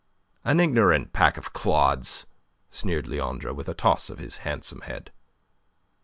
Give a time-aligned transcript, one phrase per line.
[0.43, 2.25] "An ignorant pack of clods,"
[2.71, 5.11] sneered Leandre, with a toss of his handsome head.